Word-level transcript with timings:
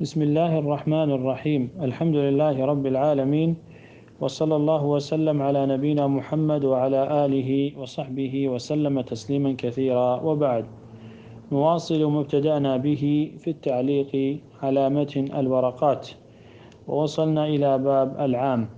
بسم 0.00 0.22
الله 0.22 0.58
الرحمن 0.58 1.10
الرحيم 1.12 1.70
الحمد 1.80 2.16
لله 2.16 2.56
رب 2.64 2.86
العالمين 2.86 3.56
وصلى 4.20 4.56
الله 4.56 4.84
وسلم 4.84 5.42
على 5.42 5.66
نبينا 5.66 6.06
محمد 6.06 6.64
وعلى 6.64 7.00
آله 7.24 7.76
وصحبه 7.78 8.48
وسلم 8.48 9.00
تسليما 9.00 9.54
كثيرا 9.58 10.20
وبعد 10.20 10.64
نواصل 11.52 12.00
مبتدأنا 12.04 12.76
به 12.76 13.32
في 13.38 13.50
التعليق 13.50 14.40
على 14.62 14.88
متن 14.90 15.24
الورقات 15.36 16.08
ووصلنا 16.88 17.46
إلى 17.46 17.78
باب 17.78 18.16
العام 18.20 18.68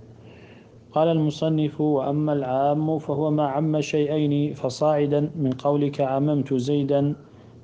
قال 0.91 1.07
المصنف 1.07 1.81
وأما 1.81 2.33
العام 2.33 2.99
فهو 2.99 3.31
ما 3.31 3.47
عم 3.47 3.81
شيئين 3.81 4.53
فصاعدا 4.53 5.31
من 5.35 5.51
قولك 5.51 6.01
عممت 6.01 6.53
زيدا 6.53 7.15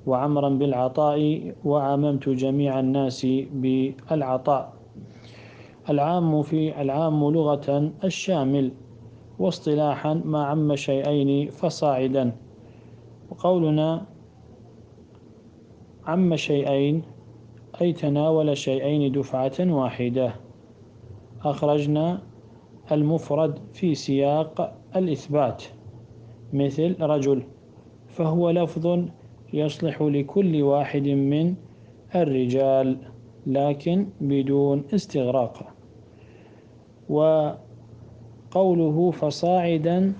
وعمرا 0.06 0.48
بالعطاء 0.48 1.52
وعممت 1.64 2.28
جميع 2.28 2.80
الناس 2.80 3.26
بالعطاء. 3.52 4.72
العام 5.90 6.42
في 6.42 6.82
العام 6.82 7.30
لغة 7.30 7.92
الشامل 8.04 8.72
واصطلاحا 9.38 10.14
ما 10.24 10.44
عم 10.44 10.76
شيئين 10.76 11.50
فصاعدا. 11.50 12.32
وقولنا 13.30 14.06
عم 16.06 16.36
شيئين 16.36 17.02
أي 17.80 17.92
تناول 17.92 18.56
شيئين 18.56 19.12
دفعة 19.12 19.52
واحدة. 19.60 20.34
أخرجنا 21.44 22.22
المفرد 22.92 23.58
في 23.72 23.94
سياق 23.94 24.76
الإثبات 24.96 25.64
مثل 26.52 27.02
رجل 27.02 27.42
فهو 28.08 28.50
لفظ 28.50 29.04
يصلح 29.52 30.02
لكل 30.02 30.62
واحد 30.62 31.02
من 31.08 31.54
الرجال 32.14 32.96
لكن 33.46 34.06
بدون 34.20 34.84
استغراق. 34.94 35.72
وقوله 37.08 39.10
فصاعدا 39.10 40.12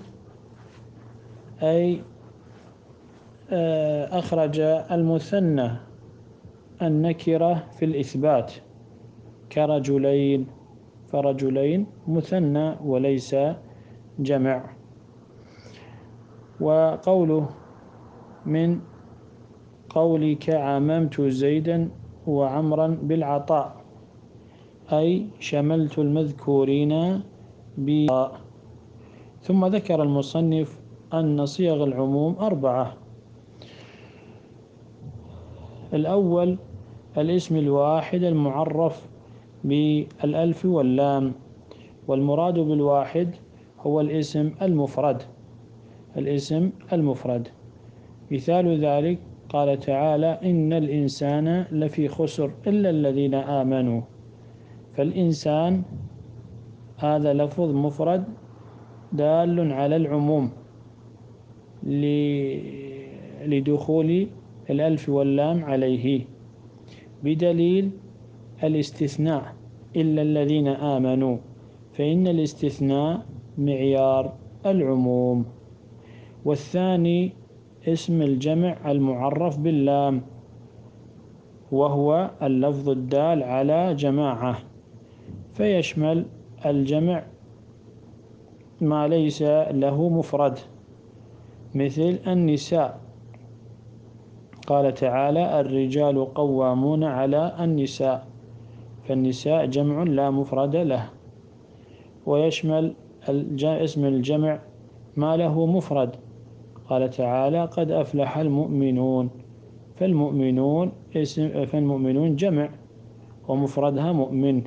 أي 1.63 2.01
آه، 3.53 4.19
أخرج 4.19 4.59
المثنى 4.91 5.71
النكرة 6.81 7.53
في 7.71 7.85
الإثبات 7.85 8.53
كرجلين 9.51 10.47
فرجلين 11.11 11.85
مثنى 12.07 12.75
وليس 12.83 13.35
جمع. 14.19 14.69
وقوله 16.61 17.49
من 18.45 18.79
قولك 19.95 20.49
عممت 20.49 21.21
زيدا 21.21 21.89
وعمرا 22.27 22.87
بالعطاء. 22.87 23.81
أي 24.93 25.25
شملت 25.39 25.99
المذكورين 25.99 27.21
بالعطاء 27.77 28.41
ثم 29.41 29.65
ذكر 29.65 30.03
المصنف 30.03 30.79
أن 31.13 31.45
صيغ 31.45 31.83
العموم 31.83 32.35
أربعة. 32.39 32.93
الأول 35.93 36.57
الاسم 37.17 37.55
الواحد 37.57 38.23
المعرف 38.23 39.07
بالألف 39.63 40.65
واللام 40.65 41.33
والمراد 42.07 42.59
بالواحد 42.59 43.35
هو 43.79 44.01
الاسم 44.01 44.51
المفرد. 44.61 45.23
الاسم 46.17 46.69
المفرد. 46.93 47.47
مثال 48.31 48.85
ذلك 48.85 49.19
قال 49.51 49.79
تعالى 49.79 50.39
إن 50.43 50.73
الإنسان 50.73 51.65
لفي 51.71 52.07
خسر 52.07 52.51
إلا 52.67 52.89
الذين 52.89 53.33
آمنوا. 53.33 54.01
فالإنسان 54.95 55.83
هذا 56.97 57.33
لفظ 57.33 57.75
مفرد 57.75 58.23
دال 59.11 59.71
على 59.73 59.95
العموم 59.95 60.51
لدخول 63.45 64.27
الألف 64.69 65.09
واللام 65.09 65.63
عليه 65.63 66.25
بدليل 67.23 67.91
الاستثناء 68.63 69.55
إلا 69.95 70.21
الذين 70.21 70.67
آمنوا 70.67 71.37
فإن 71.93 72.27
الاستثناء 72.27 73.25
معيار 73.57 74.33
العموم. 74.65 75.45
والثاني 76.45 77.40
اسم 77.87 78.21
الجمع 78.21 78.91
المعرف 78.91 79.57
باللام 79.59 80.21
وهو 81.71 82.31
اللفظ 82.41 82.89
الدال 82.89 83.43
على 83.43 83.95
جماعة. 83.95 84.57
فيشمل 85.53 86.25
الجمع 86.65 87.23
ما 88.81 89.07
ليس 89.07 89.41
له 89.71 90.09
مفرد 90.09 90.59
مثل 91.75 92.19
النساء. 92.27 92.99
قال 94.67 94.93
تعالى 94.93 95.59
الرجال 95.59 96.33
قوامون 96.33 97.03
على 97.03 97.55
النساء 97.59 98.27
فالنساء 99.07 99.65
جمع 99.65 100.03
لا 100.03 100.29
مفرد 100.29 100.75
له. 100.75 101.09
ويشمل 102.25 102.93
اسم 103.63 104.05
الجمع 104.05 104.59
ما 105.15 105.37
له 105.37 105.65
مفرد 105.65 106.15
قال 106.91 107.09
تعالى 107.09 107.65
قد 107.65 107.91
أفلح 107.91 108.37
المؤمنون 108.37 109.29
فالمؤمنون 109.95 110.91
اسم 111.15 111.65
فالمؤمنون 111.65 112.35
جمع 112.35 112.69
ومفردها 113.47 114.11
مؤمن 114.11 114.63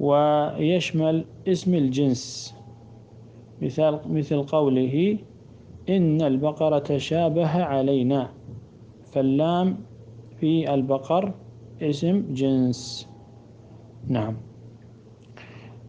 ويشمل 0.00 1.24
اسم 1.48 1.74
الجنس. 1.74 2.54
مثال 3.62 4.00
مثل 4.10 4.42
قوله 4.42 5.18
إن 5.88 6.22
البقرة 6.22 6.78
تشابه 6.78 7.62
علينا 7.62 8.30
فاللام 9.12 9.76
في 10.40 10.74
البقر 10.74 11.34
اسم 11.82 12.34
جنس. 12.34 13.08
نعم. 14.08 14.36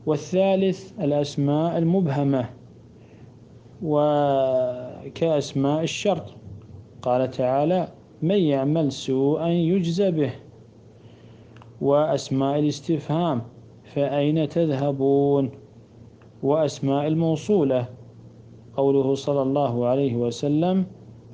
والثالث 0.06 1.00
الأسماء 1.00 1.78
المبهمة. 1.78 2.50
وكأسماء 3.84 5.84
الشرط. 5.84 6.34
قال 7.02 7.32
تعالى 7.32 7.88
من 8.22 8.36
يعمل 8.36 8.92
سوءا 8.92 9.48
يجزى 9.48 10.12
به. 10.12 10.32
وأسماء 11.82 12.60
الاستفهام 12.60 13.42
فأين 13.84 14.50
تذهبون؟ 14.50 15.52
وأسماء 16.44 17.08
الموصولة 17.08 17.86
قوله 18.78 19.16
صلى 19.16 19.42
الله 19.42 19.86
عليه 19.86 20.16
وسلم 20.16 20.86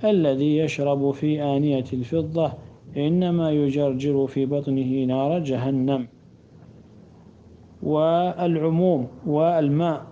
الذي 0.04 0.58
يشرب 0.58 1.12
في 1.12 1.44
آنية 1.44 1.86
الفضة 1.94 2.52
إنما 2.98 3.52
يجرجر 3.52 4.28
في 4.28 4.46
بطنه 4.46 5.06
نار 5.06 5.40
جهنم. 5.40 6.08
والعموم 7.84 9.08
والماء 9.28 10.06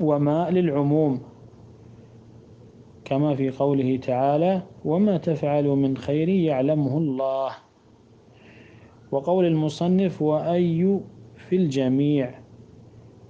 وماء 0.00 0.50
للعموم. 0.50 1.20
كما 3.04 3.34
في 3.34 3.50
قوله 3.50 3.96
تعالى 3.96 4.62
وما 4.84 5.16
تفعل 5.16 5.64
من 5.64 5.96
خير 5.96 6.28
يعلمه 6.28 6.98
الله. 6.98 7.50
وقول 9.12 9.44
المصنف 9.46 10.22
وأي 10.22 11.00
في 11.36 11.56
الجميع. 11.56 12.34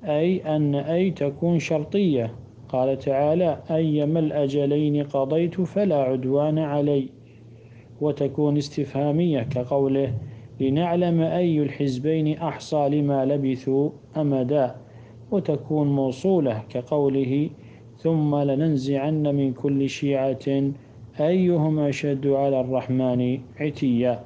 أي 0.04 0.56
أن 0.56 0.74
أي 0.74 1.10
تكون 1.10 1.58
شرطية. 1.58 2.34
قال 2.68 2.98
تعالى 2.98 3.62
أيما 3.70 4.18
الأجلين 4.20 5.04
قضيت 5.04 5.60
فلا 5.60 5.96
عدوان 5.96 6.58
علي. 6.58 7.08
وتكون 8.00 8.56
استفهامية 8.56 9.42
كقوله 9.42 10.14
لنعلم 10.60 11.20
أي 11.20 11.62
الحزبين 11.62 12.38
أحصى 12.38 12.88
لما 12.88 13.24
لبثوا 13.24 13.90
أمدا. 14.16 14.83
وتكون 15.30 15.88
موصولة 15.88 16.62
كقوله 16.68 17.50
ثم 17.98 18.36
لننزعن 18.36 19.34
من 19.34 19.52
كل 19.52 19.88
شيعة 19.88 20.72
أيهم 21.20 21.78
أشد 21.78 22.26
على 22.26 22.60
الرحمن 22.60 23.40
عتيا. 23.60 24.24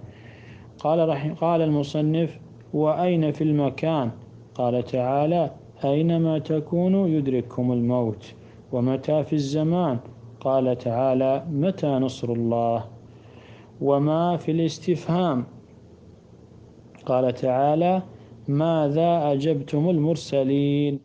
قال, 0.79 1.35
قال 1.41 1.62
المصنف 1.62 2.39
وأين 2.75 3.33
في 3.33 3.45
المكان؟ 3.45 4.11
قال 4.55 4.85
تعالى 4.85 5.50
أينما 5.85 6.39
تكونوا 6.39 7.09
يدرككم 7.09 7.73
الموت 7.73 8.35
ومتى 8.73 9.25
في 9.25 9.33
الزمان؟ 9.33 9.99
قال 10.41 10.79
تعالى 10.79 11.44
متى 11.51 11.87
نصر 11.87 12.33
الله 12.33 12.85
وما 13.81 14.37
في 14.37 14.51
الاستفهام؟ 14.51 15.44
قال 17.06 17.35
تعالى 17.35 18.03
ماذا 18.49 19.33
أجبتم 19.33 19.91
المرسلين؟ 19.91 21.00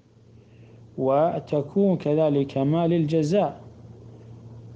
وتكون 0.98 1.98
كذلك 1.98 2.57
ما 2.57 2.88
للجزاء. 2.88 3.62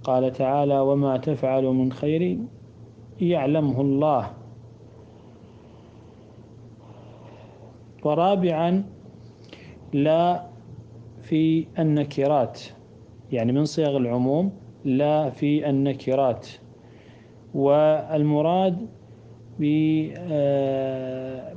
قال 0.03 0.31
تعالى 0.31 0.79
وما 0.79 1.17
تفعل 1.17 1.63
من 1.63 1.91
خير 1.91 2.39
يعلمه 3.21 3.81
الله. 3.81 4.31
ورابعا 8.03 8.83
لا 9.93 10.43
في 11.21 11.67
النكرات 11.79 12.61
يعني 13.31 13.51
من 13.51 13.65
صيغ 13.65 13.97
العموم 13.97 14.51
لا 14.85 15.29
في 15.29 15.69
النكرات. 15.69 16.47
والمراد 17.55 18.87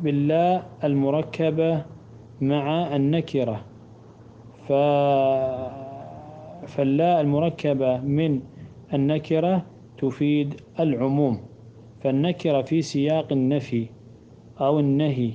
باللا 0.03 0.63
المركبة 0.85 1.85
مع 2.41 2.97
النكرة. 2.97 3.65
فاللا 6.67 7.21
المركبة 7.21 8.01
من 8.01 8.41
النكرة 8.95 9.67
تفيد 9.99 10.55
العموم. 10.81 11.41
فالنكرة 12.01 12.63
في 12.63 12.83
سياق 12.83 13.33
النفي 13.33 13.87
أو 14.61 14.81
النهي 14.81 15.33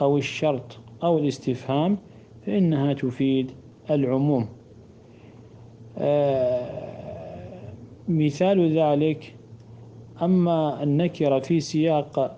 أو 0.00 0.16
الشرط 0.16 0.78
أو 1.02 1.18
الاستفهام 1.18 1.98
فإنها 2.46 2.92
تفيد 2.92 3.50
العموم. 3.90 4.48
آه، 5.98 6.78
مثال 8.08 8.78
ذلك 8.78 9.37
أما 10.22 10.82
النكرة 10.82 11.38
في 11.38 11.60
سياق 11.60 12.36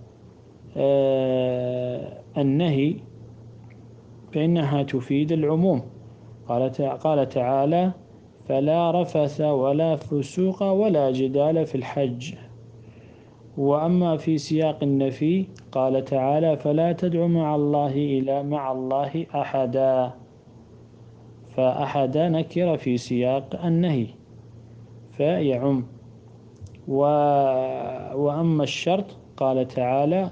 آه، 0.77 2.19
النهي 2.39 2.95
فإنها 4.33 4.83
تفيد 4.83 5.33
العموم. 5.33 5.83
قال 6.49 7.29
تعالى 7.29 7.93
فلا 8.49 9.03
رفث 9.03 9.41
ولا 9.41 9.97
فسوق 9.97 10.63
ولا 10.63 11.11
جدال 11.11 11.67
في 11.67 11.75
الحج. 11.75 12.35
وأما 13.59 14.17
في 14.17 14.39
سياق 14.39 14.83
النفي 14.83 15.47
قال 15.73 16.05
تعالى 16.05 16.57
فلا 16.57 16.93
تدع 16.93 17.27
مع 17.27 17.55
الله 17.55 17.93
إلى 17.93 18.43
مع 18.43 18.73
الله 18.73 19.27
أحدا. 19.35 20.11
فأحدا 21.57 22.29
نكر 22.29 22.77
في 22.77 22.97
سياق 22.97 23.65
النهي. 23.65 24.07
فيعم. 25.13 26.00
و... 26.91 27.03
وأما 28.15 28.63
الشرط 28.63 29.07
قال 29.37 29.69
تعالى 29.69 30.31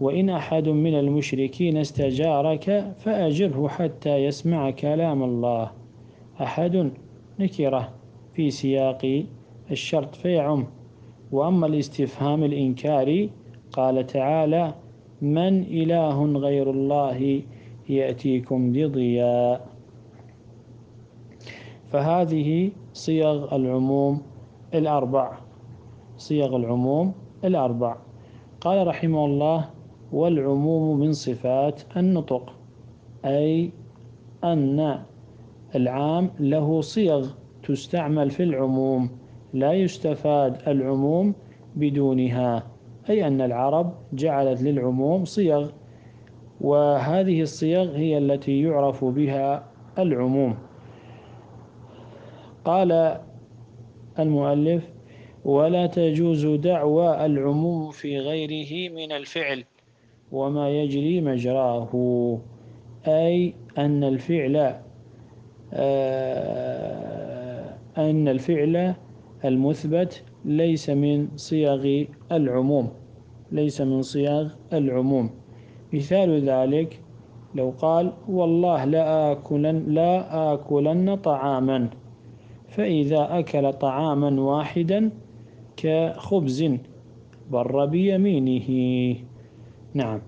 وإن 0.00 0.30
أحد 0.30 0.68
من 0.68 0.94
المشركين 0.98 1.76
استجارك 1.76 2.94
فأجره 2.98 3.68
حتى 3.68 4.16
يسمع 4.24 4.70
كلام 4.70 5.22
الله. 5.22 5.70
أحد 6.40 6.90
نكرة 7.38 7.88
في 8.34 8.50
سياق 8.50 9.24
الشرط 9.70 10.14
فيعم. 10.14 10.66
وأما 11.32 11.66
الاستفهام 11.66 12.44
الإنكاري 12.44 13.30
قال 13.72 14.06
تعالى 14.06 14.74
من 15.22 15.62
إله 15.62 16.24
غير 16.24 16.70
الله 16.70 17.42
يأتيكم 17.88 18.72
بضياء. 18.72 19.68
فهذه 21.92 22.70
صيغ 22.92 23.56
العموم 23.56 24.22
الأربع. 24.74 25.51
صيغ 26.22 26.56
العموم 26.56 27.12
الأربع. 27.44 27.96
قال 28.60 28.86
رحمه 28.86 29.24
الله 29.26 29.68
والعموم 30.12 31.00
من 31.00 31.12
صفات 31.12 31.82
النطق 31.96 32.52
أي 33.24 33.70
أن 34.44 35.02
العام 35.74 36.30
له 36.40 36.80
صيغ 36.80 37.28
تستعمل 37.62 38.30
في 38.30 38.42
العموم 38.42 39.10
لا 39.54 39.72
يستفاد 39.72 40.68
العموم 40.68 41.34
بدونها 41.76 42.62
أي 43.10 43.26
أن 43.26 43.40
العرب 43.40 43.92
جعلت 44.12 44.62
للعموم 44.62 45.24
صيغ 45.24 45.70
وهذه 46.60 47.42
الصيغ 47.42 47.96
هي 47.96 48.18
التي 48.18 48.62
يعرف 48.62 49.04
بها 49.04 49.64
العموم. 49.98 50.54
قال 52.64 53.18
المؤلف 54.18 54.91
ولا 55.44 55.86
تجوز 55.86 56.46
دعوى 56.46 57.26
العموم 57.26 57.90
في 57.90 58.18
غيره 58.18 58.92
من 58.92 59.12
الفعل 59.12 59.64
وما 60.32 60.70
يجري 60.70 61.20
مجراه. 61.20 61.90
أي 63.06 63.54
أن 63.78 64.04
الفعل 64.04 64.74
آه، 65.74 67.74
أن 67.98 68.28
الفعل 68.28 68.94
المثبت 69.44 70.22
ليس 70.44 70.90
من 70.90 71.28
صيغ 71.36 72.04
العموم 72.32 72.88
ليس 73.52 73.80
من 73.80 74.02
صيغ 74.02 74.48
العموم. 74.72 75.30
مثال 75.92 76.48
ذلك 76.48 77.00
لو 77.54 77.70
قال 77.70 78.12
والله 78.28 78.84
لا 78.84 79.32
آكلن 79.32 79.84
لا 79.94 80.54
آكلن 80.54 81.16
طعاما 81.16 81.90
فإذا 82.68 83.38
أكل 83.38 83.72
طعاما 83.72 84.40
واحدا 84.40 85.10
كخبز 85.76 86.64
بر 87.50 87.86
بيمينه. 87.86 89.16
نعم. 89.94 90.20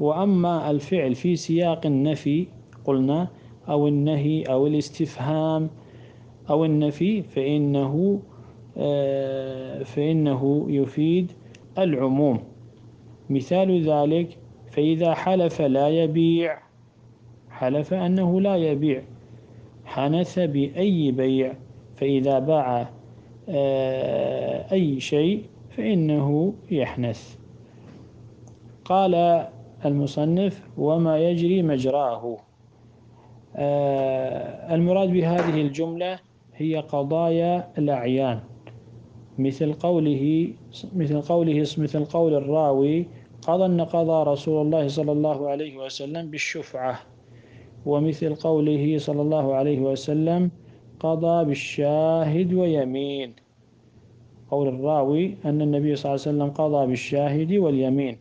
وأما 0.00 0.70
الفعل 0.70 1.14
في 1.14 1.36
سياق 1.36 1.86
النفي 1.86 2.46
قلنا 2.84 3.28
أو 3.68 3.88
النهي 3.88 4.42
أو 4.42 4.66
الاستفهام 4.66 5.70
أو 6.50 6.64
النفي 6.64 7.22
فإنه 7.22 8.20
آه، 8.76 9.82
فإنه 9.82 10.66
يفيد 10.68 11.32
العموم. 11.78 12.38
مثال 13.30 13.90
ذلك 13.90 14.38
فإذا 14.70 15.14
حلف 15.14 15.62
لا 15.62 15.88
يبيع 15.88 16.58
حلف 17.50 17.94
أنه 17.94 18.40
لا 18.40 18.56
يبيع. 18.56 19.02
حنث 19.84 20.38
بأي 20.38 21.10
بيع 21.10 21.54
فإذا 21.96 22.38
باع 22.38 22.90
أي 23.48 25.00
شيء 25.00 25.44
فإنه 25.76 26.54
يحنث. 26.70 27.36
قال 28.84 29.46
المصنف 29.84 30.68
وما 30.78 31.18
يجري 31.18 31.62
مجراه. 31.62 32.36
آه، 33.56 34.74
المراد 34.74 35.08
بهذه 35.08 35.60
الجملة 35.60 36.18
هي 36.54 36.76
قضايا 36.76 37.68
الأعيان. 37.78 38.40
مثل 39.38 39.72
قوله 39.72 40.52
مثل 40.94 41.20
قوله 41.20 41.60
مثل 41.60 42.04
قول 42.04 42.34
الراوي 42.34 43.06
قضى 43.42 43.64
أن 43.66 43.80
قضى 43.80 44.30
رسول 44.30 44.66
الله 44.66 44.88
صلى 44.88 45.12
الله 45.12 45.48
عليه 45.50 45.76
وسلم 45.76 46.30
بالشفعة. 46.30 46.98
ومثل 47.86 48.34
قوله 48.34 48.98
صلى 48.98 49.22
الله 49.22 49.54
عليه 49.54 49.80
وسلم 49.80 50.50
قضى 51.02 51.44
بالشاهد 51.44 52.54
ويمين 52.54 53.32
قول 54.50 54.68
الراوي 54.68 55.36
أن 55.44 55.62
النبي 55.62 55.96
صلى 55.96 56.10
الله 56.10 56.22
عليه 56.26 56.30
وسلم 56.30 56.50
قضى 56.50 56.86
بالشاهد 56.86 57.52
واليمين. 57.52 58.16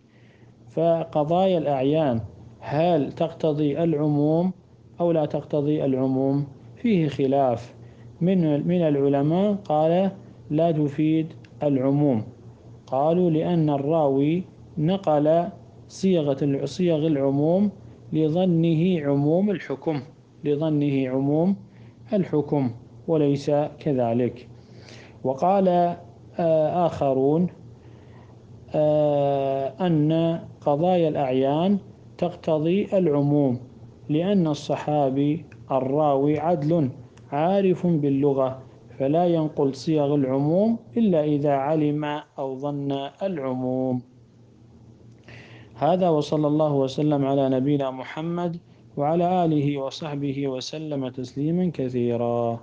فقضايا 0.69 1.57
الأعيان 1.57 2.21
هل 2.59 3.11
تقتضي 3.11 3.83
العموم 3.83 4.53
أو 4.99 5.11
لا 5.11 5.25
تقتضي 5.25 5.85
العموم؟ 5.85 6.47
فيه 6.75 7.07
خلاف. 7.07 7.73
من 8.21 8.67
من 8.67 8.81
العلماء 8.81 9.53
قال 9.53 10.11
لا 10.49 10.71
تفيد 10.71 11.27
العموم. 11.63 12.23
قالوا 12.87 13.29
لأن 13.29 13.69
الراوي 13.69 14.43
نقل 14.77 15.47
صيغة 15.87 16.65
صيغ 16.65 17.07
العموم 17.07 17.71
لظنه 18.13 19.01
عموم 19.05 19.51
الحكم 19.51 20.01
لظنه 20.43 21.09
عموم 21.09 21.55
الحكم 22.13 22.71
وليس 23.07 23.51
كذلك. 23.79 24.47
وقال 25.23 25.67
آه، 26.39 26.85
آخرون 26.85 27.47
آه، 28.75 29.73
أن 29.81 30.39
قضايا 30.61 31.09
الأعيان 31.09 31.77
تقتضي 32.17 32.87
العموم 32.93 33.59
لأن 34.09 34.47
الصحابي 34.47 35.45
الراوي 35.71 36.39
عدل 36.39 36.89
عارف 37.31 37.87
باللغة 37.87 38.59
فلا 38.99 39.25
ينقل 39.27 39.75
صيغ 39.75 40.15
العموم 40.15 40.77
إلا 40.97 41.23
إذا 41.23 41.51
علم 41.51 42.05
أو 42.39 42.55
ظن 42.55 43.09
العموم. 43.23 44.01
هذا 45.75 46.09
وصلى 46.09 46.47
الله 46.47 46.73
وسلم 46.73 47.25
على 47.25 47.49
نبينا 47.49 47.91
محمد 47.91 48.57
وعلى 49.01 49.45
آله 49.45 49.77
وصحبه 49.77 50.47
وسلم 50.47 51.09
تسليما 51.09 51.71
كثيرا. 51.73 52.59